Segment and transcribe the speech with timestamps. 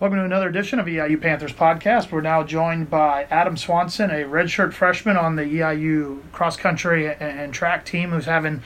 [0.00, 2.12] Welcome to another edition of EIU Panthers podcast.
[2.12, 7.52] We're now joined by Adam Swanson, a redshirt freshman on the EIU cross country and
[7.52, 8.62] track team, who's having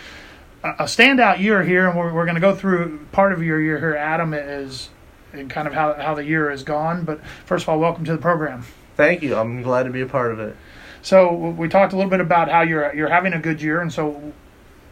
[0.63, 1.89] a standout year here.
[1.89, 4.91] And we're, we're going to go through part of your year here, Adam, is
[5.33, 7.07] and kind of how, how the year has gone.
[7.07, 8.67] But first of all, welcome to the program.
[8.99, 9.35] Thank you.
[9.35, 10.55] I'm glad to be a part of it.
[11.01, 13.91] So we talked a little bit about how you're you're having a good year, and
[13.91, 14.35] so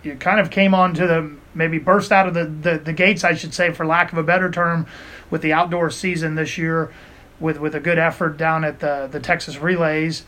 [0.03, 3.25] you kind of came on to the maybe burst out of the, the, the gates,
[3.25, 4.87] I should say, for lack of a better term,
[5.31, 6.93] with the outdoor season this year,
[7.39, 10.25] with with a good effort down at the the Texas Relays.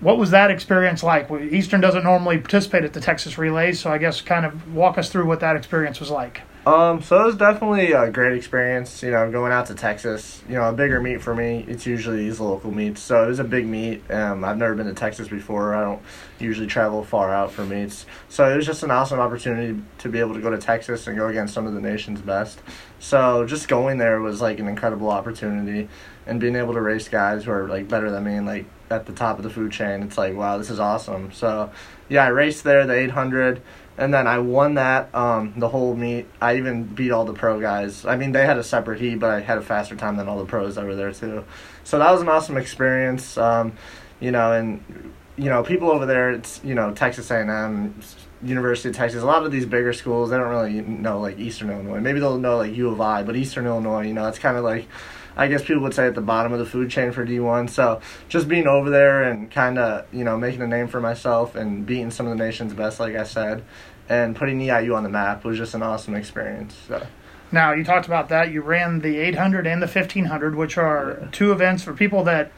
[0.00, 1.30] What was that experience like?
[1.30, 5.10] Eastern doesn't normally participate at the Texas Relays, so I guess kind of walk us
[5.10, 6.40] through what that experience was like.
[6.66, 9.02] Um, so it was definitely a great experience.
[9.02, 10.42] You know, going out to Texas.
[10.46, 11.64] You know, a bigger meet for me.
[11.66, 14.08] It's usually these local meets, so it was a big meet.
[14.10, 15.74] Um, I've never been to Texas before.
[15.74, 16.02] I don't
[16.38, 20.20] usually travel far out for meets, so it was just an awesome opportunity to be
[20.20, 22.60] able to go to Texas and go against some of the nation's best.
[22.98, 25.88] So just going there was like an incredible opportunity,
[26.26, 29.06] and being able to race guys who are like better than me and like at
[29.06, 30.02] the top of the food chain.
[30.02, 31.32] It's like wow, this is awesome.
[31.32, 31.70] So
[32.10, 33.62] yeah, I raced there the 800
[34.00, 36.26] and then I won that um, the whole meet.
[36.40, 38.06] I even beat all the pro guys.
[38.06, 40.38] I mean, they had a separate heat, but I had a faster time than all
[40.38, 41.44] the pros were there too.
[41.84, 43.36] So that was an awesome experience.
[43.36, 43.74] Um,
[44.18, 48.00] you know, and you know, people over there, it's you know Texas A&M,
[48.42, 49.22] University of Texas.
[49.22, 52.00] A lot of these bigger schools, they don't really know like Eastern Illinois.
[52.00, 54.64] Maybe they'll know like U of I, but Eastern Illinois, you know, it's kind of
[54.64, 54.88] like
[55.36, 57.70] I guess people would say at the bottom of the food chain for D1.
[57.70, 61.54] So just being over there and kind of, you know, making a name for myself
[61.54, 63.64] and beating some of the nation's best, like I said,
[64.10, 66.76] and putting EIU on the map was just an awesome experience.
[66.88, 67.06] So.
[67.52, 68.50] Now, you talked about that.
[68.50, 71.28] You ran the 800 and the 1500, which are yeah.
[71.30, 72.50] two events for people that,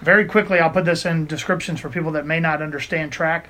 [0.00, 3.48] very quickly, I'll put this in descriptions for people that may not understand track.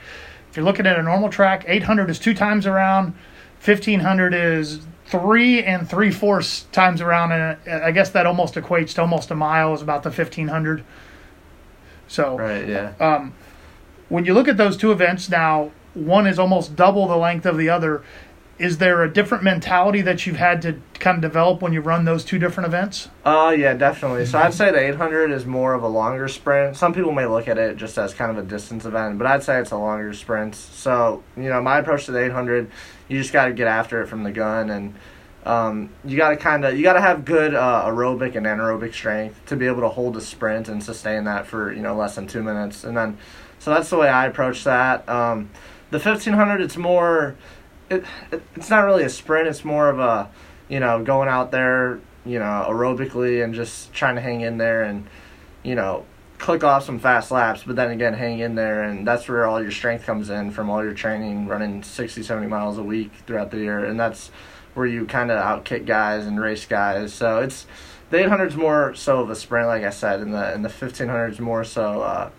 [0.51, 3.15] If you're looking at a normal track, 800 is two times around,
[3.63, 9.03] 1500 is three and three fourths times around, and I guess that almost equates to
[9.03, 10.83] almost a mile is about the 1500.
[12.09, 12.95] So, right, yeah.
[12.99, 13.35] Um,
[14.09, 17.57] when you look at those two events now, one is almost double the length of
[17.57, 18.03] the other.
[18.59, 22.07] Is there a different mentality that you've had to kind of develop when you run
[22.07, 23.11] those two different events?
[23.23, 24.25] Uh, yeah, definitely.
[24.25, 26.75] So I'd say the 800 is more of a longer sprint.
[26.75, 29.43] Some people may look at it just as kind of a distance event, but I'd
[29.43, 30.55] say it's a longer sprint.
[30.55, 32.71] So, you know, my approach to the 800,
[33.09, 34.95] you just got to get after it from the gun and
[35.47, 38.93] um, you got to kind of you got to have good uh, aerobic and anaerobic
[38.93, 42.17] strength to be able to hold a sprint and sustain that for you know less
[42.17, 43.17] than two minutes and then
[43.61, 45.49] so that's the way i approach that um,
[45.91, 47.37] the 1500 it's more
[47.89, 50.29] it, it, it's not really a sprint it's more of a
[50.69, 54.83] you know going out there you know aerobically and just trying to hang in there
[54.83, 55.07] and
[55.63, 56.05] you know
[56.39, 59.63] click off some fast laps but then again hang in there and that's where all
[59.63, 63.51] your strength comes in from all your training running 60 70 miles a week throughout
[63.51, 63.85] the year.
[63.85, 64.29] And that's
[64.75, 67.15] where you kind of outkick guys and race guys.
[67.15, 67.67] So it's
[68.11, 70.69] the 800 is more so of a sprint like i said and the and the
[70.69, 72.31] 1500 is more so uh,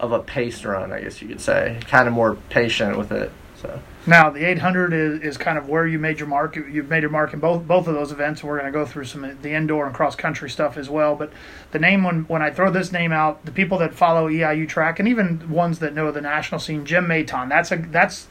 [0.00, 1.78] of a pace run, I guess you could say.
[1.86, 3.30] Kind of more patient with it.
[3.60, 6.56] So now the 800 is, is kind of where you made your mark.
[6.56, 8.42] You've made your mark in both both of those events.
[8.42, 11.14] We're going to go through some the indoor and cross country stuff as well.
[11.14, 11.30] But
[11.72, 14.98] the name when when I throw this name out, the people that follow EIU track
[14.98, 17.50] and even ones that know the national scene, Jim Maton.
[17.50, 18.26] That's a that's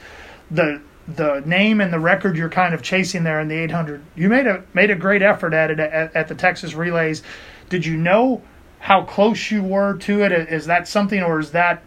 [0.50, 4.02] the the name and the record you're kind of chasing there in the 800.
[4.16, 7.22] You made a made a great effort at it at, at the Texas Relays.
[7.70, 8.42] Did you know
[8.80, 10.32] how close you were to it?
[10.32, 11.84] Is that something, or is that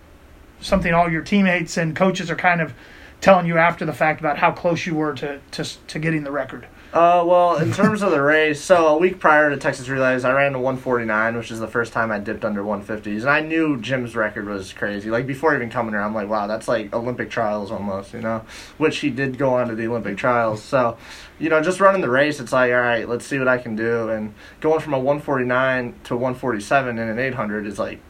[0.60, 2.72] something all your teammates and coaches are kind of
[3.20, 6.30] telling you after the fact about how close you were to to, to getting the
[6.30, 6.66] record?
[6.92, 10.32] Uh, well, in terms of the race, so a week prior to Texas Relays, I
[10.32, 13.80] ran a 149, which is the first time I dipped under 150s, and I knew
[13.80, 15.08] Jim's record was crazy.
[15.08, 18.44] Like before even coming here, I'm like, wow, that's like Olympic trials almost, you know,
[18.76, 20.62] which he did go on to the Olympic trials.
[20.62, 20.98] So,
[21.38, 23.74] you know, just running the race, it's like, all right, let's see what I can
[23.74, 28.00] do, and going from a 149 to 147 in an 800 is like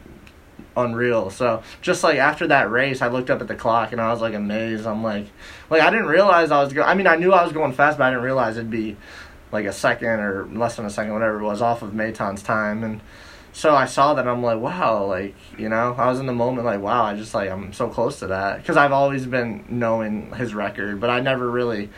[0.75, 1.29] unreal.
[1.29, 4.21] So just like after that race, I looked up at the clock and I was
[4.21, 4.85] like amazed.
[4.85, 5.27] I'm like,
[5.69, 6.87] like I didn't realize I was going.
[6.87, 8.97] I mean, I knew I was going fast, but I didn't realize it'd be
[9.51, 12.83] like a second or less than a second, whatever it was, off of Maton's time.
[12.83, 13.01] And
[13.51, 16.65] so I saw that I'm like, wow, like you know, I was in the moment
[16.65, 20.31] like, wow, I just like I'm so close to that because I've always been knowing
[20.33, 21.89] his record, but I never really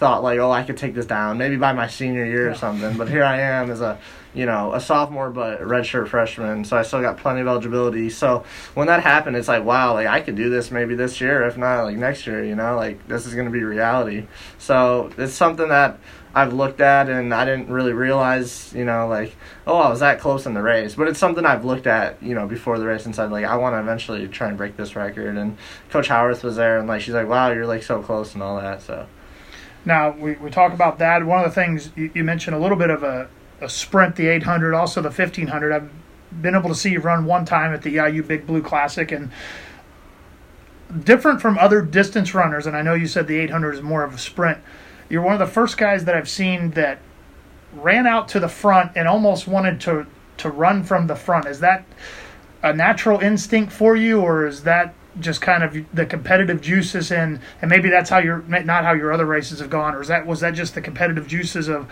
[0.00, 2.96] thought like, oh, I could take this down maybe by my senior year or something.
[2.96, 3.98] But here I am as a
[4.32, 8.10] you know, a sophomore but redshirt freshman, so I still got plenty of eligibility.
[8.10, 8.44] So
[8.74, 11.56] when that happened, it's like, wow, like I could do this maybe this year, if
[11.56, 14.26] not like next year, you know, like this is gonna be reality.
[14.58, 15.98] So it's something that
[16.32, 19.34] I've looked at and I didn't really realize, you know, like,
[19.66, 20.94] oh, I was that close in the race.
[20.94, 23.56] But it's something I've looked at, you know, before the race and said, like, I
[23.56, 25.36] want to eventually try and break this record.
[25.36, 25.58] And
[25.88, 28.60] Coach Howarth was there and, like, she's like, wow, you're, like, so close and all
[28.60, 28.80] that.
[28.82, 29.06] So.
[29.84, 31.24] Now, we, we talk about that.
[31.24, 33.28] One of the things you, you mentioned a little bit of a
[33.60, 35.72] a sprint, the 800, also the 1500.
[35.72, 35.90] I've
[36.42, 39.30] been able to see you run one time at the EIU Big Blue Classic, and
[41.04, 42.66] different from other distance runners.
[42.66, 44.58] And I know you said the 800 is more of a sprint.
[45.08, 47.00] You're one of the first guys that I've seen that
[47.74, 50.06] ran out to the front and almost wanted to
[50.38, 51.46] to run from the front.
[51.46, 51.84] Is that
[52.62, 57.40] a natural instinct for you, or is that just kind of the competitive juices and
[57.60, 60.26] and maybe that's how your not how your other races have gone, or is that
[60.26, 61.90] was that just the competitive juices of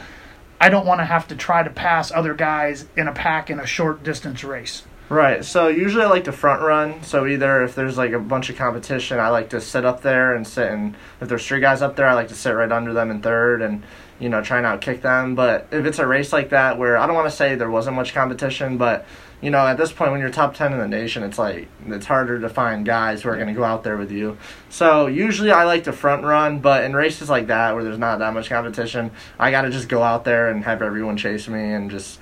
[0.60, 3.60] I don't want to have to try to pass other guys in a pack in
[3.60, 4.82] a short distance race.
[5.08, 5.42] Right.
[5.42, 7.02] So usually I like to front run.
[7.02, 10.34] So either if there's like a bunch of competition, I like to sit up there
[10.34, 12.92] and sit, and if there's three guys up there, I like to sit right under
[12.92, 13.82] them in third and
[14.18, 15.34] you know try not kick them.
[15.34, 17.96] But if it's a race like that where I don't want to say there wasn't
[17.96, 19.06] much competition, but
[19.40, 22.06] you know, at this point when you're top 10 in the nation, it's like it's
[22.06, 24.36] harder to find guys who are going to go out there with you.
[24.68, 28.18] So, usually I like to front run, but in races like that where there's not
[28.18, 31.72] that much competition, I got to just go out there and have everyone chase me
[31.72, 32.18] and just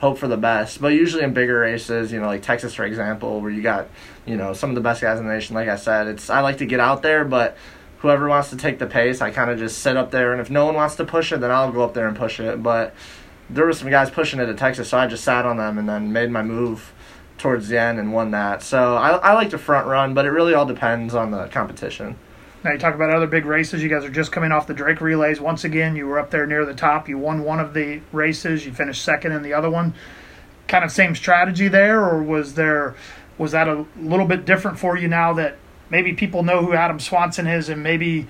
[0.00, 0.80] hope for the best.
[0.80, 3.88] But usually in bigger races, you know, like Texas for example, where you got,
[4.26, 6.40] you know, some of the best guys in the nation, like I said, it's I
[6.40, 7.56] like to get out there, but
[7.98, 10.50] whoever wants to take the pace, I kind of just sit up there and if
[10.50, 12.92] no one wants to push it, then I'll go up there and push it, but
[13.48, 15.88] there were some guys pushing it at Texas, so I just sat on them and
[15.88, 16.92] then made my move
[17.38, 18.62] towards the end and won that.
[18.62, 22.16] So I, I like to front run, but it really all depends on the competition.
[22.64, 23.82] Now you talk about other big races.
[23.82, 25.40] You guys are just coming off the Drake relays.
[25.40, 27.08] Once again, you were up there near the top.
[27.08, 28.66] You won one of the races.
[28.66, 29.94] You finished second in the other one.
[30.66, 32.96] Kind of same strategy there, or was there
[33.38, 35.56] was that a little bit different for you now that
[35.90, 38.26] maybe people know who Adam Swanson is and maybe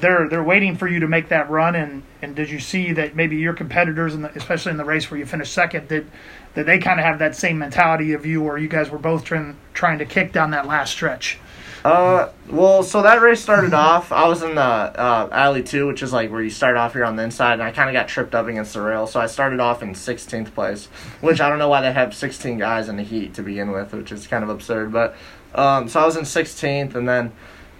[0.00, 1.74] they're they're waiting for you to make that run.
[1.74, 5.10] And and did you see that maybe your competitors in the, especially in the race
[5.10, 6.10] where you finished second did
[6.54, 9.24] that they kind of have that same mentality of you where you guys were both
[9.24, 11.38] trying trying to kick down that last stretch?
[11.84, 16.02] Uh well so that race started off i was in the uh, alley two which
[16.02, 18.08] is like where you start off here on the inside and i kind of got
[18.08, 19.06] tripped up against the rail.
[19.06, 20.86] So i started off in 16th place
[21.20, 23.92] which i don't know why they have 16 guys in the heat to begin with
[23.92, 25.14] which is kind of absurd but
[25.54, 27.32] um, so i was in 16th and then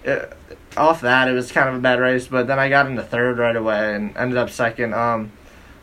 [0.05, 0.31] it,
[0.77, 2.27] off that, it was kind of a bad race.
[2.27, 4.93] But then I got into third right away and ended up second.
[4.93, 5.31] Um,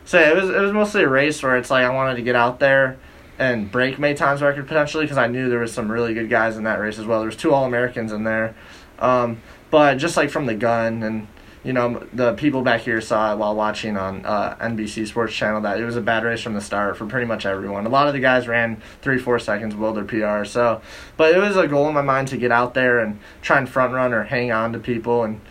[0.05, 2.21] so yeah, it was it was mostly a race where it's like I wanted to
[2.21, 2.97] get out there
[3.37, 6.63] and break Maton's record potentially because I knew there was some really good guys in
[6.63, 7.19] that race as well.
[7.19, 8.55] There was two All Americans in there,
[8.99, 11.27] um, but just like from the gun and
[11.65, 15.61] you know, the people back here saw it while watching on uh, NBC Sports Channel
[15.61, 17.87] that it was a bad race from the start for pretty much everyone.
[17.87, 20.45] A lot of the guys ran three, four seconds below their PR.
[20.45, 20.79] So,
[21.17, 23.67] but it was a goal in my mind to get out there and try and
[23.67, 25.41] front run or hang on to people and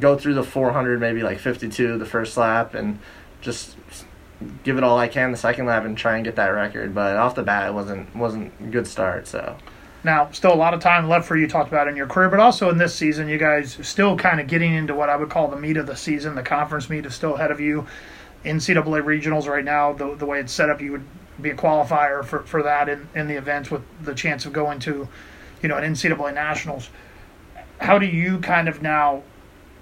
[0.00, 2.98] go through the 400, maybe like 52 the first lap, and
[3.40, 3.76] just
[4.64, 6.92] give it all I can the second lap and try and get that record.
[6.92, 9.28] But off the bat, it wasn't wasn't a good start.
[9.28, 9.56] So.
[10.04, 12.40] Now, still a lot of time left for you talked about in your career, but
[12.40, 15.48] also in this season, you guys still kind of getting into what I would call
[15.48, 16.34] the meat of the season.
[16.34, 17.86] The conference meet is still ahead of you.
[18.44, 21.04] NCAA regionals right now, the, the way it's set up, you would
[21.40, 24.80] be a qualifier for, for that in, in the event with the chance of going
[24.80, 25.08] to,
[25.62, 26.90] you know, an NCAA nationals.
[27.80, 29.22] How do you kind of now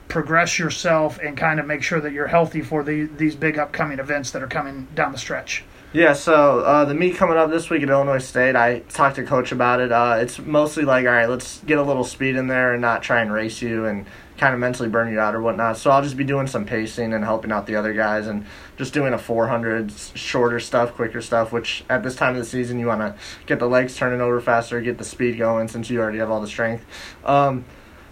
[0.08, 3.98] progress yourself and kind of make sure that you're healthy for the, these big upcoming
[3.98, 5.64] events that are coming down the stretch?
[5.92, 9.24] Yeah, so uh, the meet coming up this week at Illinois State, I talked to
[9.24, 9.90] coach about it.
[9.90, 13.02] Uh, it's mostly like, all right, let's get a little speed in there and not
[13.02, 14.06] try and race you and
[14.38, 15.78] kind of mentally burn you out or whatnot.
[15.78, 18.46] So I'll just be doing some pacing and helping out the other guys and
[18.76, 21.50] just doing a 400 shorter stuff, quicker stuff.
[21.50, 24.40] Which at this time of the season, you want to get the legs turning over
[24.40, 26.84] faster, get the speed going since you already have all the strength.
[27.24, 27.64] Um,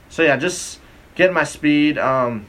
[0.08, 0.80] so yeah, just
[1.14, 2.44] getting my speed, um,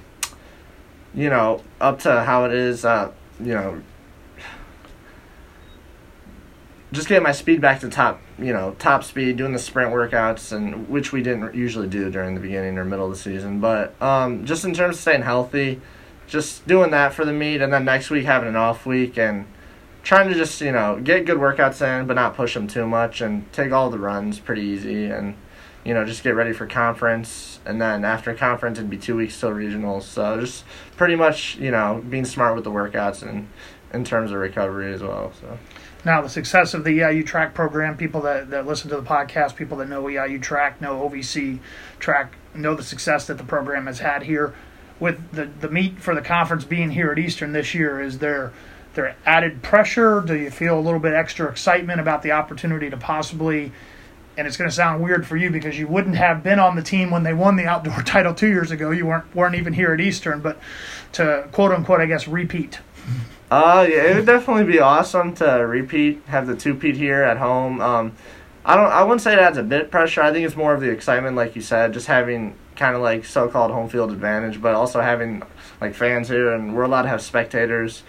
[1.13, 2.83] you know, up to how it is.
[2.83, 3.81] Uh, you know,
[6.91, 10.51] just getting my speed back to top, you know, top speed, doing the sprint workouts,
[10.51, 13.59] and which we didn't usually do during the beginning or middle of the season.
[13.59, 15.81] But um, just in terms of staying healthy,
[16.27, 19.45] just doing that for the meet, and then next week having an off week and
[20.01, 23.21] trying to just you know get good workouts in, but not push them too much,
[23.21, 25.35] and take all the runs pretty easy, and
[25.83, 29.39] you know just get ready for conference, and then after conference it'd be two weeks
[29.39, 30.03] till regionals.
[30.03, 30.63] So just
[30.97, 33.47] pretty much you know being smart with the workouts and
[33.93, 35.33] in terms of recovery as well.
[35.39, 35.59] So.
[36.05, 39.55] Now, the success of the EIU track program, people that, that listen to the podcast,
[39.55, 41.59] people that know EIU track, know OVC
[41.99, 44.53] track, know the success that the program has had here.
[44.99, 48.51] With the, the meet for the conference being here at Eastern this year, is there
[48.95, 50.21] there added pressure?
[50.21, 53.71] Do you feel a little bit extra excitement about the opportunity to possibly?
[54.39, 56.81] And it's going to sound weird for you because you wouldn't have been on the
[56.81, 58.89] team when they won the outdoor title two years ago.
[58.89, 60.57] You weren't weren't even here at Eastern, but
[61.13, 62.79] to quote unquote, I guess, repeat.
[63.51, 67.37] Uh, yeah, it would definitely be awesome to repeat, have the two peat here at
[67.37, 67.81] home.
[67.81, 68.13] Um,
[68.63, 70.21] I don't, I wouldn't say it adds a bit pressure.
[70.21, 73.25] I think it's more of the excitement, like you said, just having kind of like
[73.25, 75.43] so-called home field advantage, but also having
[75.81, 78.03] like fans here, and we're allowed to have spectators.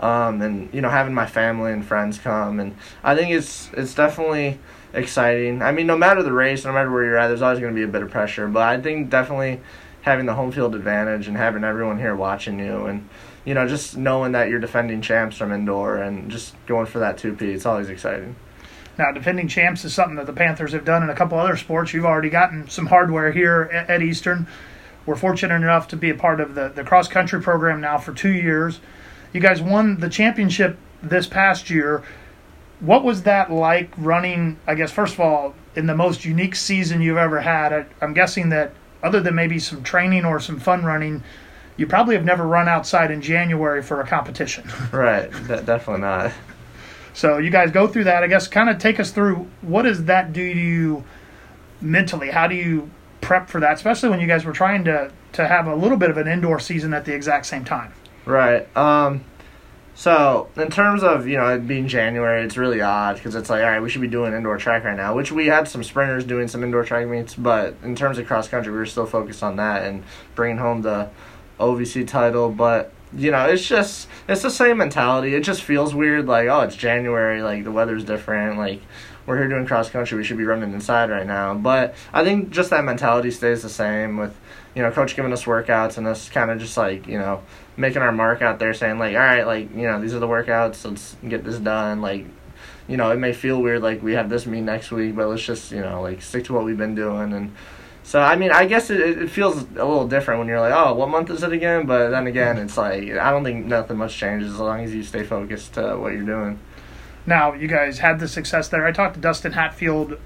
[0.00, 2.74] um, and you know having my family and friends come, and
[3.04, 4.58] I think it's it's definitely
[4.96, 5.62] exciting.
[5.62, 7.76] I mean, no matter the race, no matter where you're at, there's always going to
[7.76, 9.60] be a bit of pressure, but I think definitely
[10.02, 13.08] having the home field advantage and having everyone here watching you and
[13.44, 17.18] you know just knowing that you're defending champs from indoor and just going for that
[17.18, 18.34] 2P, it's always exciting.
[18.98, 21.92] Now, defending champs is something that the Panthers have done in a couple other sports.
[21.92, 24.46] You've already gotten some hardware here at Eastern.
[25.04, 28.14] We're fortunate enough to be a part of the, the cross country program now for
[28.14, 28.80] two years.
[29.34, 32.02] You guys won the championship this past year.
[32.80, 37.00] What was that like running, I guess, first of all, in the most unique season
[37.00, 37.72] you've ever had?
[37.72, 41.22] I, I'm guessing that other than maybe some training or some fun running,
[41.76, 44.68] you probably have never run outside in January for a competition.
[44.92, 46.32] Right, De- definitely not.
[47.12, 48.22] So you guys go through that.
[48.22, 51.04] I guess kind of take us through what does that do to you
[51.80, 52.30] mentally?
[52.30, 52.90] How do you
[53.22, 56.10] prep for that, especially when you guys were trying to to have a little bit
[56.10, 57.92] of an indoor season at the exact same time?
[58.26, 58.74] Right.
[58.76, 59.24] Um,
[59.96, 63.64] so in terms of you know it being January, it's really odd because it's like
[63.64, 66.24] all right, we should be doing indoor track right now, which we had some sprinters
[66.24, 69.42] doing some indoor track meets, but in terms of cross country, we were still focused
[69.42, 71.08] on that and bringing home the
[71.58, 72.50] OVC title.
[72.50, 75.34] But you know, it's just it's the same mentality.
[75.34, 78.82] It just feels weird, like oh, it's January, like the weather's different, like
[79.24, 81.54] we're here doing cross country, we should be running inside right now.
[81.54, 84.36] But I think just that mentality stays the same with
[84.76, 87.42] you know, coach giving us workouts and us kind of just like you know
[87.76, 90.28] making our mark out there, saying like, all right, like you know, these are the
[90.28, 92.26] workouts, let's get this done, like.
[92.88, 95.42] You know, it may feel weird like we have this meet next week, but let's
[95.42, 97.52] just, you know, like stick to what we've been doing and
[98.06, 100.94] so I mean, I guess it, it feels a little different when you're like, oh,
[100.94, 101.86] what month is it again?
[101.86, 105.02] But then again, it's like I don't think nothing much changes as long as you
[105.02, 106.60] stay focused to what you're doing.
[107.26, 108.86] Now you guys had the success there.
[108.86, 110.20] I talked to Dustin Hatfield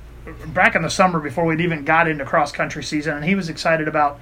[0.49, 3.49] back in the summer before we'd even got into cross country season, and he was
[3.49, 4.21] excited about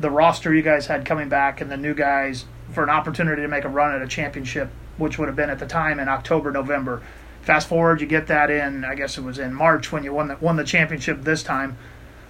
[0.00, 3.48] the roster you guys had coming back and the new guys for an opportunity to
[3.48, 6.50] make a run at a championship, which would have been at the time in October,
[6.50, 7.02] November.
[7.42, 8.84] Fast forward, you get that in.
[8.84, 11.76] I guess it was in March when you won the won the championship this time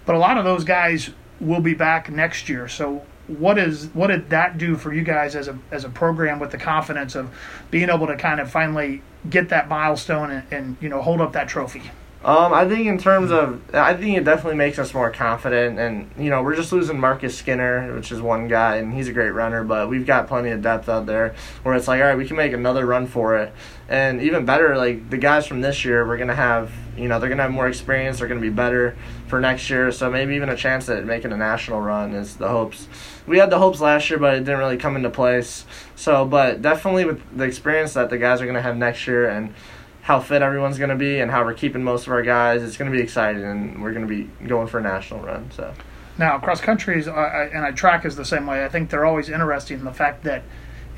[0.07, 2.69] but a lot of those guys will be back next year.
[2.69, 6.39] So what is what did that do for you guys as a as a program
[6.39, 7.35] with the confidence of
[7.71, 11.33] being able to kind of finally get that milestone and, and you know hold up
[11.33, 11.91] that trophy?
[12.25, 16.11] Um, I think in terms of, I think it definitely makes us more confident, and
[16.17, 19.33] you know we're just losing Marcus Skinner, which is one guy, and he's a great
[19.33, 22.27] runner, but we've got plenty of depth out there where it's like, all right, we
[22.27, 23.53] can make another run for it,
[23.91, 27.29] and even better, like the guys from this year, we're gonna have, you know, they're
[27.29, 30.57] gonna have more experience, they're gonna be better for next year, so maybe even a
[30.57, 32.89] chance at making a national run is the hopes.
[33.27, 35.67] We had the hopes last year, but it didn't really come into place.
[35.95, 39.53] So, but definitely with the experience that the guys are gonna have next year and
[40.05, 42.63] how fit everyone's going to be and how we're keeping most of our guys.
[42.63, 45.51] It's going to be exciting, and we're going to be going for a national run.
[45.51, 45.73] So
[46.19, 48.67] now cross country is, uh, and I track is the same way.
[48.67, 50.43] I think they're always interesting in the fact that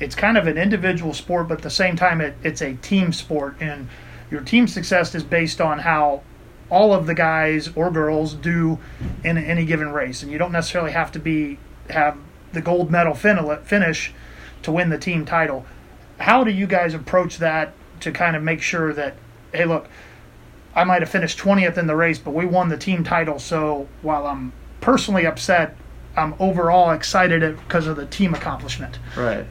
[0.01, 3.13] it's kind of an individual sport, but at the same time it, it's a team
[3.13, 3.87] sport, and
[4.29, 6.21] your team success is based on how
[6.69, 8.77] all of the guys or girls do
[9.23, 11.57] in any given race, and you don't necessarily have to be
[11.89, 12.17] have
[12.51, 14.13] the gold medal finish
[14.63, 15.65] to win the team title.
[16.19, 19.15] How do you guys approach that to kind of make sure that,
[19.53, 19.87] hey, look,
[20.75, 23.39] I might have finished 20th in the race, but we won the team title.
[23.39, 25.75] So while I'm personally upset,
[26.15, 28.99] I'm overall excited because of the team accomplishment.
[29.15, 29.45] Right.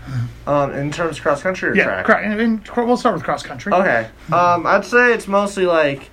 [0.46, 2.22] Um, in terms of cross country or yeah, track?
[2.24, 3.72] Yeah, we'll start with cross country.
[3.72, 4.08] Okay.
[4.32, 6.10] Um, I'd say it's mostly like,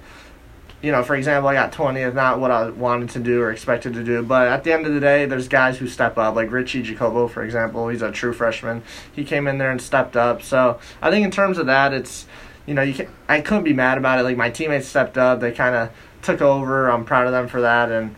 [0.84, 3.94] you know, for example, I got 20th, not what I wanted to do or expected
[3.94, 6.52] to do, but at the end of the day, there's guys who step up, like
[6.52, 7.88] Richie Jacobo, for example.
[7.88, 8.84] He's a true freshman.
[9.14, 10.42] He came in there and stepped up.
[10.42, 12.28] So I think in terms of that, it's,
[12.66, 14.24] you know, you can I couldn't be mad about it.
[14.24, 15.90] Like my teammates stepped up, they kind of
[16.22, 16.90] took over.
[16.90, 18.14] I'm proud of them for that, and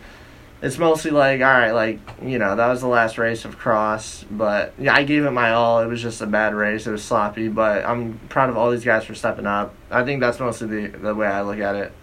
[0.63, 4.25] it's mostly like, all right, like you know, that was the last race of cross,
[4.31, 5.81] but yeah, I gave it my all.
[5.81, 6.88] It was just a bad race.
[6.88, 9.75] It was sloppy, but I'm proud of all these guys for stepping up.
[9.91, 11.93] I think that's mostly the the way I look at it.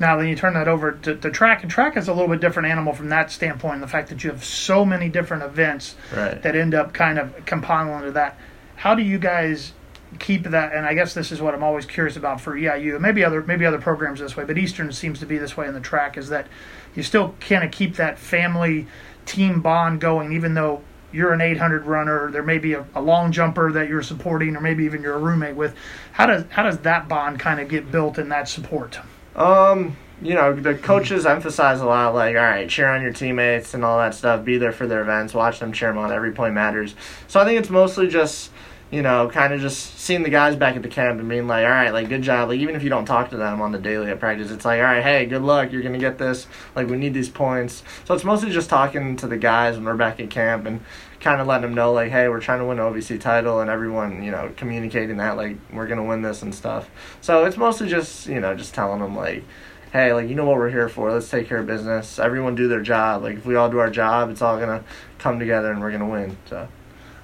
[0.00, 2.40] Now, then you turn that over to, to track, and track is a little bit
[2.40, 3.80] different animal from that standpoint.
[3.80, 6.40] The fact that you have so many different events right.
[6.42, 8.38] that end up kind of compiling into that.
[8.76, 9.72] How do you guys
[10.20, 10.72] keep that?
[10.72, 13.00] And I guess this is what I'm always curious about for EIU.
[13.00, 15.74] Maybe other maybe other programs this way, but Eastern seems to be this way in
[15.74, 16.16] the track.
[16.16, 16.46] Is that
[16.94, 18.86] you still kind of keep that family
[19.26, 23.32] team bond going, even though you're an 800 runner, there may be a, a, long
[23.32, 25.74] jumper that you're supporting, or maybe even you're a roommate with.
[26.12, 28.98] How does how does that bond kind of get built in that support?
[29.38, 33.72] Um, you know, the coaches emphasize a lot, like, all right, cheer on your teammates
[33.72, 34.44] and all that stuff.
[34.44, 35.32] Be there for their events.
[35.32, 36.12] Watch them cheer them on.
[36.12, 36.96] Every point matters.
[37.28, 38.50] So I think it's mostly just,
[38.90, 41.64] you know, kind of just seeing the guys back at the camp and being like,
[41.64, 42.48] all right, like, good job.
[42.48, 44.80] Like, even if you don't talk to them on the daily at practice, it's like,
[44.80, 45.70] all right, hey, good luck.
[45.70, 46.48] You're going to get this.
[46.74, 47.84] Like, we need these points.
[48.06, 50.80] So it's mostly just talking to the guys when we're back at camp and
[51.20, 53.70] kind of letting them know like, hey, we're trying to win an OVC title, and
[53.70, 56.88] everyone you know communicating that like we're gonna win this and stuff.
[57.20, 59.44] So it's mostly just you know just telling them like.
[59.90, 61.10] Hey, like you know what we're here for.
[61.10, 62.18] Let's take care of business.
[62.18, 63.22] Everyone do their job.
[63.22, 64.84] Like if we all do our job, it's all gonna
[65.16, 66.36] come together and we're gonna win.
[66.44, 66.68] So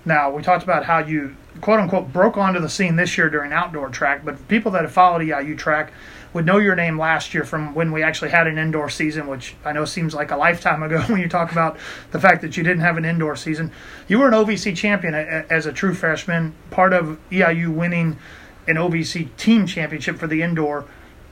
[0.07, 3.53] Now, we talked about how you, quote unquote, broke onto the scene this year during
[3.53, 5.93] outdoor track, but people that have followed EIU track
[6.35, 9.55] would know your name last year from when we actually had an indoor season, which
[9.65, 11.79] I know seems like a lifetime ago when you talk about
[12.11, 13.71] the fact that you didn't have an indoor season.
[14.09, 18.19] You were an OVC champion as a true freshman, part of EIU winning
[18.67, 20.85] an OVC team championship for the indoor.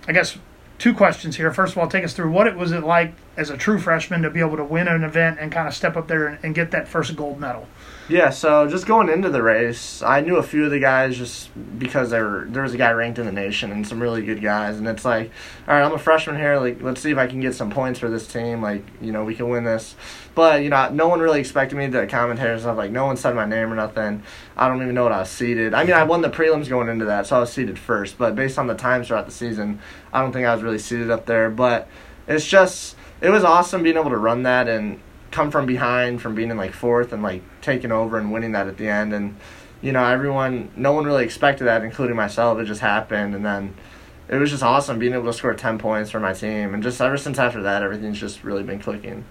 [0.07, 0.39] I guess
[0.79, 1.53] two questions here.
[1.53, 4.23] First of all, take us through what it was it like as a true freshman
[4.23, 6.55] to be able to win an event and kind of step up there and, and
[6.55, 7.67] get that first gold medal.
[8.09, 11.51] Yeah, so just going into the race, I knew a few of the guys just
[11.79, 14.43] because they were there was a guy ranked in the nation and some really good
[14.43, 15.31] guys, and it's like,
[15.69, 16.59] all right, I'm a freshman here.
[16.59, 18.61] Like, let's see if I can get some points for this team.
[18.61, 19.95] Like, you know, we can win this.
[20.35, 22.77] But you know, no one really expected me to commentate and stuff.
[22.77, 24.25] Like, no one said my name or nothing.
[24.57, 25.73] I don't even know what I was seeded.
[25.73, 28.19] I mean, I won the prelims going into that, so I was seeded first.
[28.19, 29.81] But based on the times throughout the season,
[30.13, 31.51] I don't think I was really seeded up there.
[31.51, 31.89] But
[32.27, 35.01] it's just it was awesome being able to run that and
[35.33, 38.69] come from behind from being in like fourth and like taking over and winning that
[38.69, 39.37] at the end and
[39.81, 43.75] you know everyone no one really expected that including myself it just happened and then
[44.29, 47.01] it was just awesome being able to score 10 points for my team and just
[47.01, 49.25] ever since after that everything's just really been clicking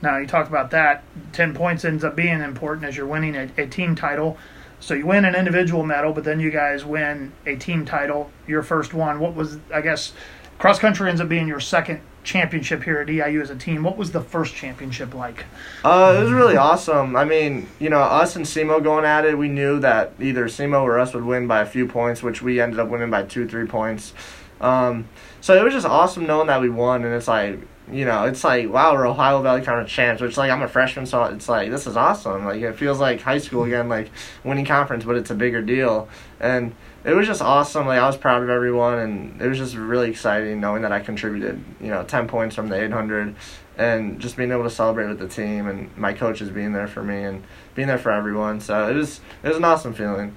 [0.00, 1.02] Now, you talked about that.
[1.32, 4.38] 10 points ends up being important as you're winning a, a team title.
[4.80, 8.62] So you win an individual medal, but then you guys win a team title, your
[8.62, 9.18] first one.
[9.18, 10.12] What was, I guess,
[10.58, 13.82] cross country ends up being your second championship here at EIU as a team.
[13.82, 15.46] What was the first championship like?
[15.82, 17.16] Uh, it was really awesome.
[17.16, 20.82] I mean, you know, us and SEMO going at it, we knew that either SEMO
[20.82, 23.48] or us would win by a few points, which we ended up winning by two,
[23.48, 24.12] three points.
[24.60, 25.08] Um,
[25.40, 27.60] so it was just awesome knowing that we won, and it's like,
[27.92, 31.06] you know, it's like, wow, we're Ohio Valley Conference champs, which, like, I'm a freshman,
[31.06, 32.44] so it's like, this is awesome.
[32.44, 34.10] Like, it feels like high school again, like,
[34.44, 36.08] winning conference, but it's a bigger deal.
[36.40, 37.86] And it was just awesome.
[37.86, 41.00] Like, I was proud of everyone, and it was just really exciting knowing that I
[41.00, 43.34] contributed, you know, 10 points from the 800
[43.78, 47.02] and just being able to celebrate with the team and my coaches being there for
[47.02, 47.44] me and
[47.76, 48.60] being there for everyone.
[48.60, 50.36] So it was it was an awesome feeling.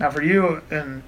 [0.00, 1.04] Now, for you, and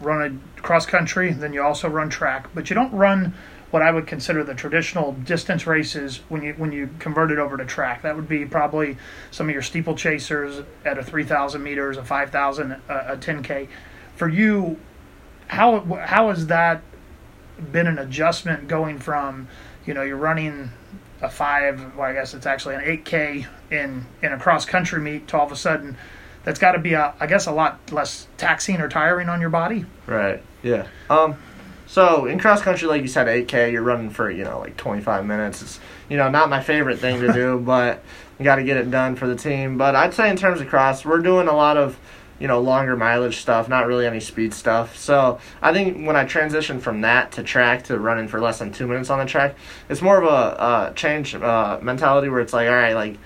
[0.00, 3.34] run a cross country, then you also run track, but you don't run
[3.70, 7.56] what I would consider the traditional distance races when you when you convert it over
[7.56, 8.02] to track.
[8.02, 8.96] That would be probably
[9.30, 13.68] some of your steeplechasers at a 3,000 meters, a 5,000, a, a 10k.
[14.16, 14.78] For you,
[15.48, 16.82] how how has that
[17.72, 19.48] been an adjustment going from,
[19.84, 20.70] you know, you're running
[21.20, 25.28] a five, well, I guess it's actually an 8k in in a cross country meet
[25.28, 25.96] to all of a sudden
[26.44, 29.50] that's got to be a, I guess a lot less taxing or tiring on your
[29.50, 29.84] body.
[30.06, 30.42] Right.
[30.62, 30.86] Yeah.
[31.10, 31.36] Um.
[31.88, 35.24] So in cross country, like you said, 8K, you're running for you know like 25
[35.24, 35.62] minutes.
[35.62, 38.02] It's you know not my favorite thing to do, but
[38.38, 39.78] you got to get it done for the team.
[39.78, 41.98] But I'd say in terms of cross, we're doing a lot of
[42.38, 44.98] you know longer mileage stuff, not really any speed stuff.
[44.98, 48.70] So I think when I transition from that to track to running for less than
[48.70, 49.56] two minutes on the track,
[49.88, 53.16] it's more of a, a change uh, mentality where it's like, all right, like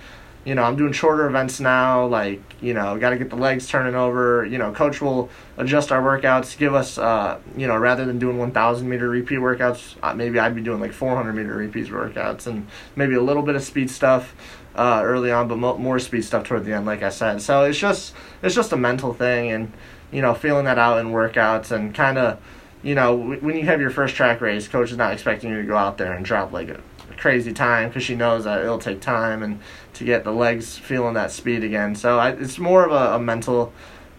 [0.44, 2.06] you know, I'm doing shorter events now.
[2.06, 4.44] Like, you know, got to get the legs turning over.
[4.44, 8.38] You know, coach will adjust our workouts, give us, uh, you know, rather than doing
[8.38, 12.66] 1,000 meter repeat workouts, uh, maybe I'd be doing like 400 meter repeat workouts and
[12.96, 14.34] maybe a little bit of speed stuff
[14.74, 17.42] uh, early on, but mo- more speed stuff toward the end, like I said.
[17.42, 19.72] So it's just it's just a mental thing, and
[20.10, 22.40] you know, feeling that out in workouts and kind of.
[22.84, 25.68] You know, when you have your first track race, coach is not expecting you to
[25.68, 26.80] go out there and drop like a
[27.16, 29.60] crazy time because she knows that it'll take time and
[29.94, 31.94] to get the legs feeling that speed again.
[31.94, 33.72] So I, it's more of a, a mental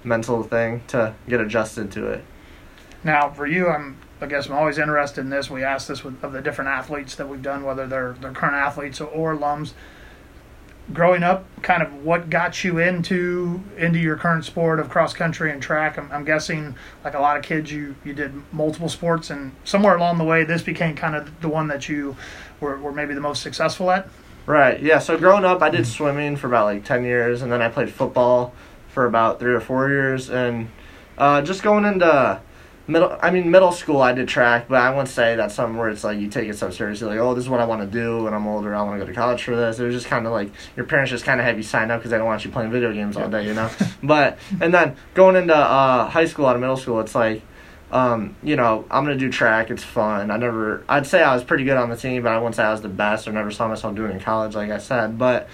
[0.04, 2.26] mental thing to get adjusted to it.
[3.04, 5.50] Now, for you, I'm I guess I'm always interested in this.
[5.50, 8.56] We ask this with of the different athletes that we've done, whether they're they're current
[8.56, 9.74] athletes or alums.
[10.92, 15.50] Growing up, kind of what got you into into your current sport of cross country
[15.50, 15.98] and track?
[15.98, 16.76] I'm, I'm guessing,
[17.06, 20.44] like a lot of kids, you you did multiple sports, and somewhere along the way,
[20.44, 22.18] this became kind of the one that you
[22.64, 24.08] were, were maybe the most successful at.
[24.46, 24.82] Right.
[24.82, 25.00] Yeah.
[25.00, 27.90] So growing up, I did swimming for about like ten years, and then I played
[27.90, 28.54] football
[28.90, 30.70] for about three or four years, and
[31.18, 32.42] uh, just going into
[32.88, 33.18] middle.
[33.22, 36.04] I mean, middle school, I did track, but I wouldn't say that's something where it's
[36.04, 37.08] like you take it so seriously.
[37.08, 38.76] Like, oh, this is what I want to do when I'm older.
[38.76, 39.80] I want to go to college for this.
[39.80, 42.00] It was just kind of like your parents just kind of have you sign up
[42.00, 43.70] because they don't want you playing video games all day, you know.
[44.04, 47.42] but and then going into uh, high school out of middle school, it's like.
[47.94, 49.70] Um, you know, I'm gonna do track.
[49.70, 50.32] It's fun.
[50.32, 52.64] I never, I'd say I was pretty good on the team, but I wouldn't say
[52.64, 55.20] I was the best, or never saw myself doing in college, like I said.
[55.20, 55.48] But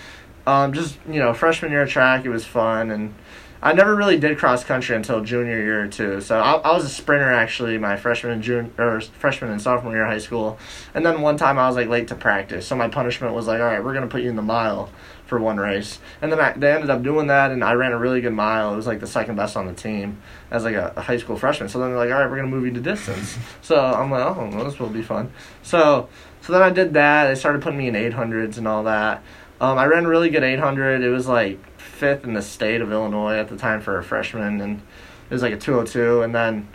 [0.47, 3.13] um, just you know, freshman year of track, it was fun, and
[3.62, 6.21] I never really did cross country until junior year or two.
[6.21, 9.91] So I, I was a sprinter actually my freshman and junior or freshman and sophomore
[9.91, 10.58] year of high school,
[10.93, 12.65] and then one time I was like late to practice.
[12.65, 14.89] So my punishment was like, all right, we're gonna put you in the mile
[15.30, 17.98] for one race, and then I, they ended up doing that, and I ran a
[17.98, 18.74] really good mile.
[18.74, 21.38] It was like the second best on the team as like a, a high school
[21.38, 21.70] freshman.
[21.70, 23.38] So then they're like, all right, we're gonna move you to distance.
[23.62, 25.32] so I'm like, oh, well, this will be fun.
[25.63, 26.10] So
[26.42, 27.28] so then I did that.
[27.28, 29.24] They started putting me in 800s and all that.
[29.62, 31.02] Um, I ran a really good 800.
[31.02, 34.62] It was like fifth in the state of Illinois at the time for a freshman,
[34.62, 34.82] and
[35.30, 36.22] it was like a 202.
[36.22, 36.68] And then,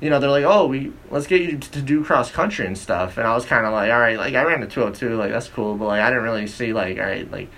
[0.00, 3.18] you know, they're like, "Oh, we let's get you to do cross country and stuff."
[3.18, 5.48] And I was kind of like, "All right, like I ran a 202, like that's
[5.48, 7.50] cool," but like I didn't really see like, all right, like,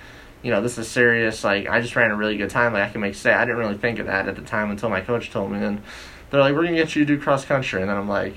[0.43, 1.45] you know, this is serious.
[1.45, 3.35] Like I just ran a really good time, like I can make state.
[3.35, 5.63] I didn't really think of that at the time until my coach told me.
[5.65, 5.83] And
[6.31, 8.37] they're like, "We're gonna get you to do cross country," and then I'm like.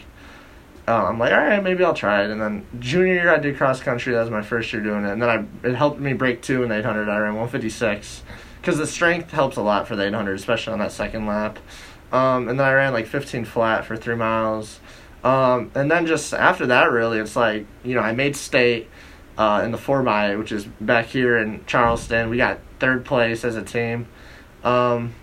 [0.87, 2.29] Uh, I'm like, all right, maybe I'll try it.
[2.29, 4.13] And then junior year, I did cross country.
[4.13, 5.13] That was my first year doing it.
[5.13, 7.09] And then I it helped me break two in the 800.
[7.09, 8.21] I ran 156
[8.61, 11.57] because the strength helps a lot for the 800, especially on that second lap.
[12.11, 14.79] Um, and then I ran like 15 flat for three miles.
[15.23, 18.87] Um, and then just after that, really, it's like, you know, I made state
[19.37, 22.29] uh, in the 4 by, which is back here in Charleston.
[22.29, 24.07] We got third place as a team.
[24.63, 25.13] Um,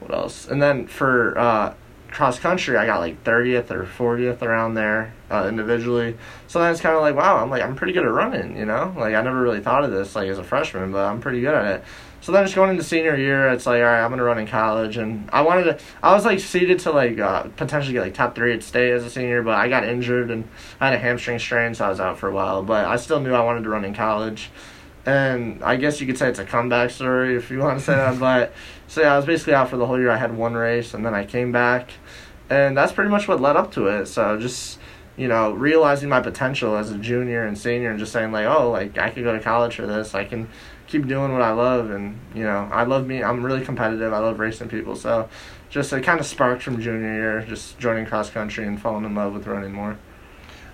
[0.00, 0.46] what else?
[0.48, 1.74] And then for uh,
[2.14, 6.16] cross country, I got like 30th or 40th around there uh, individually.
[6.46, 8.64] So then it's kind of like, wow, I'm like, I'm pretty good at running, you
[8.64, 8.94] know?
[8.96, 11.54] Like, I never really thought of this, like, as a freshman, but I'm pretty good
[11.54, 11.84] at it.
[12.24, 14.46] So then just going into senior year, it's like, all right, I'm gonna run in
[14.46, 15.78] college, and I wanted to.
[16.02, 19.04] I was like seeded to like uh, potentially get like top three at state as
[19.04, 20.48] a senior, but I got injured and
[20.80, 22.62] I had a hamstring strain, so I was out for a while.
[22.62, 24.50] But I still knew I wanted to run in college,
[25.06, 27.94] and I guess you could say it's a comeback story if you want to say
[27.94, 28.18] that.
[28.18, 28.52] But
[28.88, 30.10] so yeah, I was basically out for the whole year.
[30.10, 31.90] I had one race, and then I came back,
[32.48, 34.06] and that's pretty much what led up to it.
[34.06, 34.78] So just
[35.16, 38.70] you know, realizing my potential as a junior and senior, and just saying like, oh,
[38.70, 40.14] like I could go to college for this.
[40.14, 40.48] I can
[40.86, 43.22] keep doing what I love, and you know, I love me.
[43.22, 44.12] I'm really competitive.
[44.12, 44.96] I love racing people.
[44.96, 45.28] So,
[45.70, 49.14] just it kind of sparked from junior year, just joining cross country and falling in
[49.14, 49.98] love with running more.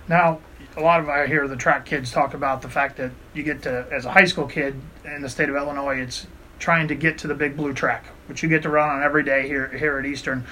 [0.07, 0.39] Now,
[0.77, 3.63] a lot of I hear the track kids talk about the fact that you get
[3.63, 6.27] to, as a high school kid in the state of Illinois, it's
[6.59, 9.23] trying to get to the big blue track, which you get to run on every
[9.23, 10.45] day here here at Eastern.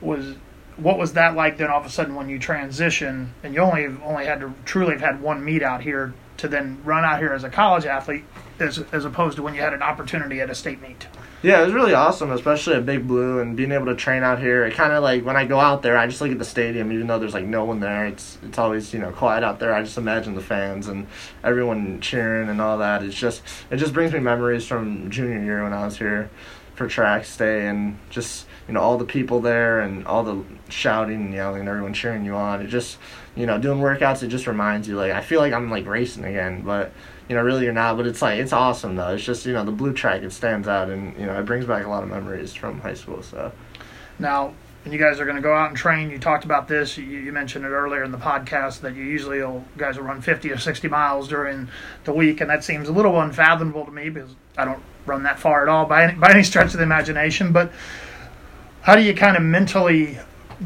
[0.00, 0.36] Was
[0.76, 3.86] what was that like then all of a sudden when you transition and you only
[4.02, 7.32] only had to truly have had one meet out here to then run out here
[7.32, 8.24] as a college athlete
[8.58, 11.06] as, as opposed to when you had an opportunity at a state meet.
[11.42, 14.38] Yeah, it was really awesome, especially at Big Blue and being able to train out
[14.38, 14.64] here.
[14.64, 16.92] It kind of like when I go out there, I just look at the stadium,
[16.92, 18.06] even though there's like no one there.
[18.06, 19.74] It's it's always you know quiet out there.
[19.74, 21.08] I just imagine the fans and
[21.42, 23.02] everyone cheering and all that.
[23.02, 26.30] It's just it just brings me memories from junior year when I was here
[26.76, 31.16] for track stay and just you know all the people there and all the shouting
[31.16, 32.62] and yelling and everyone cheering you on.
[32.62, 32.98] It just
[33.34, 34.22] you know doing workouts.
[34.22, 36.92] It just reminds you like I feel like I'm like racing again, but
[37.32, 37.96] you know, really you're not.
[37.96, 39.14] But it's like it's awesome though.
[39.14, 41.64] It's just you know the blue track it stands out and you know it brings
[41.64, 43.22] back a lot of memories from high school.
[43.22, 43.52] So
[44.18, 44.52] now.
[44.84, 46.10] And you guys are going to go out and train.
[46.10, 46.98] You talked about this.
[46.98, 50.20] You, you mentioned it earlier in the podcast that you usually will, guys will run
[50.20, 51.68] 50 or 60 miles during
[52.02, 55.38] the week, and that seems a little unfathomable to me because I don't run that
[55.38, 57.52] far at all by any, by any stretch of the imagination.
[57.52, 57.70] But
[58.80, 60.18] how do you kind of mentally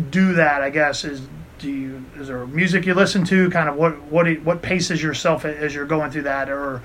[0.08, 0.62] do that?
[0.62, 1.20] I guess is
[1.66, 3.50] do you is there music you listen to?
[3.50, 6.80] Kind of what what what paces yourself as you're going through that, or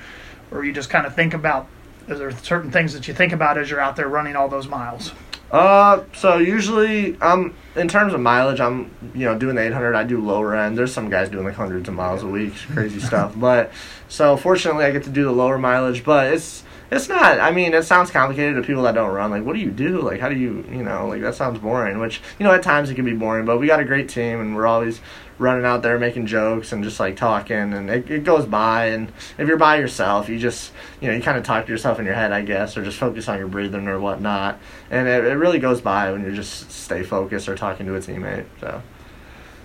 [0.49, 1.67] or you just kind of think about?
[2.07, 4.67] Is there certain things that you think about as you're out there running all those
[4.67, 5.11] miles?
[5.51, 9.93] Uh, so usually, um, in terms of mileage, I'm you know doing the 800.
[9.93, 10.77] I do lower end.
[10.77, 13.33] There's some guys doing like hundreds of miles a week, crazy stuff.
[13.35, 13.71] But
[14.09, 16.03] so fortunately, I get to do the lower mileage.
[16.03, 17.39] But it's it's not.
[17.39, 19.31] I mean, it sounds complicated to people that don't run.
[19.31, 20.01] Like, what do you do?
[20.01, 21.99] Like, how do you, you know, like that sounds boring.
[21.99, 23.45] Which, you know, at times it can be boring.
[23.45, 24.99] But we got a great team, and we're always
[25.37, 28.87] running out there making jokes and just like talking, and it, it goes by.
[28.87, 31.97] And if you're by yourself, you just, you know, you kind of talk to yourself
[31.97, 34.59] in your head, I guess, or just focus on your breathing or whatnot.
[34.89, 37.99] And it, it really goes by when you just stay focused or talking to a
[37.99, 38.45] teammate.
[38.59, 38.83] So.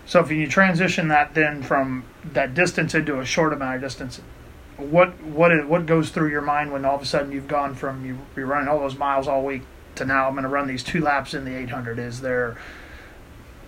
[0.07, 4.21] So if you transition that then from that distance into a short amount of distance,
[4.77, 7.75] what what is, what goes through your mind when all of a sudden you've gone
[7.75, 9.63] from you, you're running all those miles all week
[9.97, 11.99] to now I'm going to run these two laps in the 800?
[11.99, 12.59] Is there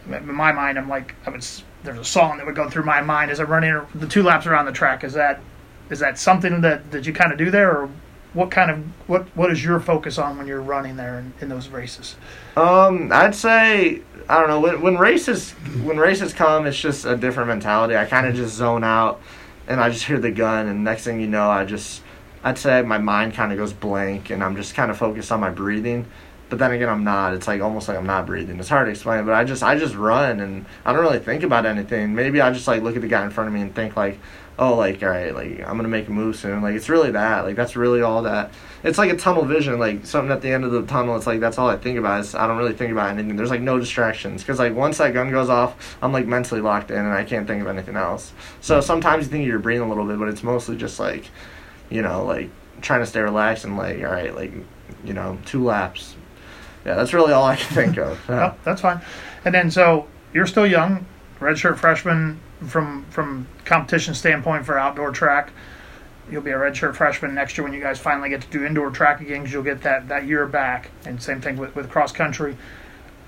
[0.06, 1.44] in my mind I'm like I would
[1.84, 4.46] there's a song that would go through my mind as I'm running the two laps
[4.46, 5.04] around the track.
[5.04, 5.40] Is that
[5.90, 7.90] is that something that, that you kind of do there, or
[8.34, 11.48] what kind of what what is your focus on when you're running there in, in
[11.48, 12.16] those races?
[12.56, 17.16] Um, I'd say I don't know when when races when races come, it's just a
[17.16, 17.96] different mentality.
[17.96, 19.20] I kind of just zone out
[19.68, 22.02] and I just hear the gun, and next thing you know, I just,
[22.42, 25.40] I'd say my mind kind of goes blank, and I'm just kind of focused on
[25.40, 26.06] my breathing,
[26.48, 27.34] but then again I'm not.
[27.34, 28.58] It's like almost like I'm not breathing.
[28.58, 31.42] It's hard to explain, but I just I just run and I don't really think
[31.42, 32.14] about anything.
[32.14, 34.18] Maybe I just like look at the guy in front of me and think like,
[34.58, 36.62] oh, like all right, like I'm gonna make a move soon.
[36.62, 37.44] Like it's really that.
[37.44, 38.52] Like that's really all that.
[38.82, 39.78] It's like a tunnel vision.
[39.78, 41.16] Like something at the end of the tunnel.
[41.16, 42.20] It's like that's all I think about.
[42.20, 43.36] Is I don't really think about anything.
[43.36, 46.90] There's like no distractions because like once that gun goes off, I'm like mentally locked
[46.90, 48.32] in and I can't think of anything else.
[48.60, 51.28] So sometimes you think you're breathing a little bit, but it's mostly just like,
[51.88, 54.52] you know, like trying to stay relaxed and like all right, like
[55.04, 56.16] you know, two laps,
[56.84, 58.18] yeah, that's really all I can think of.
[58.28, 58.54] Yeah.
[58.64, 59.00] That's fine.
[59.44, 61.06] And then so you're still young,
[61.38, 65.52] redshirt freshman from from competition standpoint for outdoor track.
[66.30, 68.90] You'll be a redshirt freshman next year when you guys finally get to do indoor
[68.90, 70.90] track again because you'll get that, that year back.
[71.06, 72.56] And same thing with, with cross country.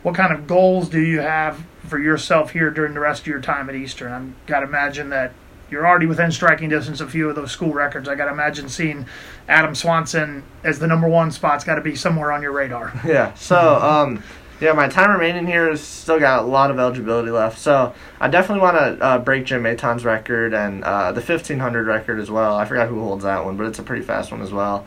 [0.03, 3.40] What kind of goals do you have for yourself here during the rest of your
[3.40, 4.12] time at Eastern?
[4.12, 5.33] I've got to imagine that
[5.71, 8.09] you're already within striking distance of a few of those school records.
[8.09, 9.07] I got to imagine seeing
[9.49, 12.93] Adam Swanson as the number one spot's got to be somewhere on your radar.
[13.05, 13.33] Yeah.
[13.35, 14.23] So, um,
[14.61, 17.59] yeah, my time remaining here has still got a lot of eligibility left.
[17.59, 22.20] So I definitely want to uh, break Jim Maton's record and uh, the 1500 record
[22.20, 22.57] as well.
[22.57, 24.87] I forgot who holds that one, but it's a pretty fast one as well.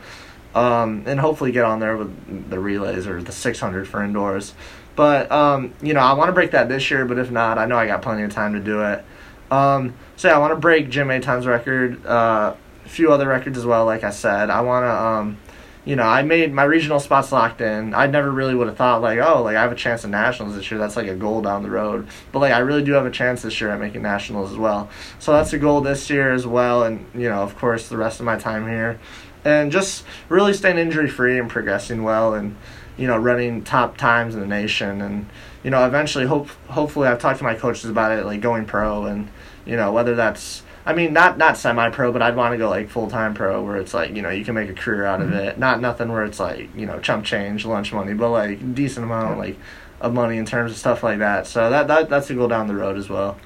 [0.54, 4.54] Um, and hopefully get on there with the relays or the 600 for indoors.
[4.94, 7.04] But um, you know, I want to break that this year.
[7.04, 9.04] But if not, I know I got plenty of time to do it.
[9.50, 13.58] Um, so yeah, I want to break Jim Maton's record, uh, a few other records
[13.58, 13.84] as well.
[13.86, 15.38] Like I said, I want to, um,
[15.84, 17.94] you know, I made my regional spots locked in.
[17.94, 20.54] I never really would have thought like, oh, like I have a chance at nationals
[20.54, 20.78] this year.
[20.78, 22.08] That's like a goal down the road.
[22.32, 24.88] But like I really do have a chance this year at making nationals as well.
[25.18, 26.84] So that's a goal this year as well.
[26.84, 28.98] And you know, of course, the rest of my time here,
[29.44, 32.56] and just really staying injury free and progressing well and
[32.96, 35.26] you know, running top times in the nation, and
[35.62, 39.06] you know, eventually, hope hopefully, I've talked to my coaches about it, like going pro,
[39.06, 39.28] and
[39.64, 42.68] you know, whether that's I mean, not not semi pro, but I'd want to go
[42.68, 45.22] like full time pro, where it's like you know you can make a career out
[45.22, 45.36] of mm-hmm.
[45.36, 45.58] it.
[45.58, 49.38] Not nothing where it's like you know chump change, lunch money, but like decent amount
[49.38, 49.56] like
[50.00, 51.46] of money in terms of stuff like that.
[51.46, 53.38] So that that that's a goal down the road as well.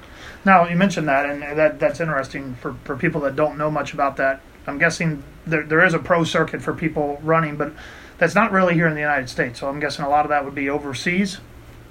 [0.43, 3.93] Now you mentioned that, and that that's interesting for for people that don't know much
[3.93, 4.41] about that.
[4.67, 7.71] I'm guessing there there is a pro circuit for people running, but
[8.17, 9.61] that's not really here in the United States.
[9.61, 11.39] So I'm guessing a lot of that would be overseas.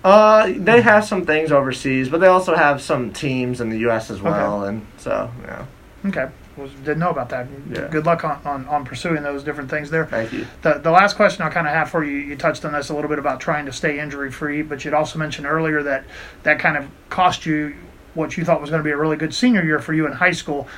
[0.05, 4.11] Uh, they have some things overseas, but they also have some teams in the U.S.
[4.11, 4.69] as well, okay.
[4.69, 5.67] and so yeah.
[6.07, 7.49] Okay, well, didn't know about that.
[7.69, 7.89] Yeah.
[7.89, 10.07] Good luck on, on, on pursuing those different things there.
[10.07, 10.47] Thank you.
[10.63, 12.95] The the last question I kind of have for you, you touched on this a
[12.95, 16.05] little bit about trying to stay injury free, but you'd also mentioned earlier that
[16.45, 17.75] that kind of cost you
[18.15, 20.13] what you thought was going to be a really good senior year for you in
[20.13, 20.69] high school.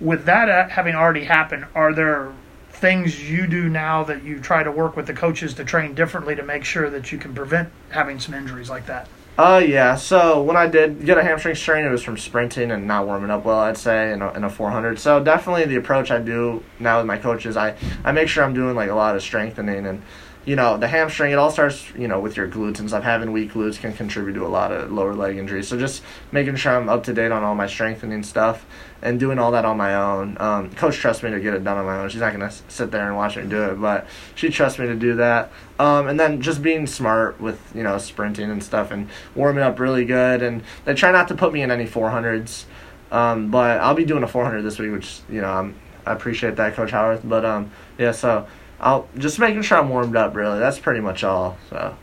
[0.00, 2.32] With that uh, having already happened, are there
[2.78, 6.34] things you do now that you try to work with the coaches to train differently
[6.36, 9.08] to make sure that you can prevent having some injuries like that?
[9.38, 9.94] Uh, yeah.
[9.94, 13.30] So when I did get a hamstring strain, it was from sprinting and not warming
[13.30, 13.60] up well.
[13.60, 14.98] I'd say in a, in a 400.
[14.98, 18.52] So definitely the approach I do now with my coaches, I I make sure I'm
[18.52, 20.02] doing like a lot of strengthening and
[20.48, 23.04] you know, the hamstring, it all starts, you know, with your glutes and stuff.
[23.04, 25.68] Having weak glutes can contribute to a lot of lower leg injuries.
[25.68, 28.64] So just making sure I'm up to date on all my strengthening stuff
[29.02, 30.38] and doing all that on my own.
[30.40, 32.08] Um, Coach trusts me to get it done on my own.
[32.08, 34.86] She's not going to sit there and watch me do it, but she trusts me
[34.86, 35.52] to do that.
[35.78, 39.78] Um, and then just being smart with, you know, sprinting and stuff and warming up
[39.78, 40.42] really good.
[40.42, 42.64] And they try not to put me in any 400s.
[43.12, 45.74] Um, but I'll be doing a 400 this week, which, you know, I'm,
[46.06, 47.20] I appreciate that, Coach Howard.
[47.22, 48.46] But, um, yeah, so
[48.80, 50.34] I'll just making sure I'm warmed up.
[50.34, 51.58] Really, that's pretty much all.
[51.70, 51.96] So.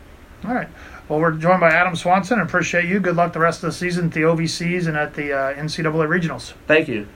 [0.44, 0.68] All right.
[1.08, 2.40] Well, we're joined by Adam Swanson.
[2.40, 3.00] Appreciate you.
[3.00, 6.08] Good luck the rest of the season at the OVCs and at the uh, NCAA
[6.08, 6.54] regionals.
[6.68, 7.08] Thank you.